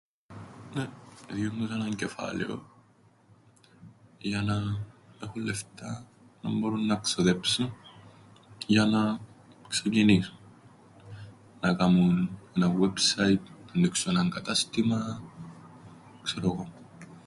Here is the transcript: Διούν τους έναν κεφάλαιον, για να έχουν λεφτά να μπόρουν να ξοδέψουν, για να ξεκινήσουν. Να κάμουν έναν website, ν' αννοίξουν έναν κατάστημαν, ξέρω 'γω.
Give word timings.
Διούν 1.31 1.57
τους 1.57 1.69
έναν 1.71 1.95
κεφάλαιον, 1.95 2.63
για 4.17 4.41
να 4.41 4.55
έχουν 5.21 5.41
λεφτά 5.43 6.07
να 6.41 6.49
μπόρουν 6.49 6.85
να 6.85 6.95
ξοδέψουν, 6.97 7.73
για 8.67 8.85
να 8.85 9.19
ξεκινήσουν. 9.67 10.37
Να 11.61 11.73
κάμουν 11.73 12.37
έναν 12.53 12.77
website, 12.81 13.39
ν' 13.65 13.75
αννοίξουν 13.75 14.11
έναν 14.13 14.29
κατάστημαν, 14.29 15.21
ξέρω 16.21 16.47
'γω. 16.49 16.67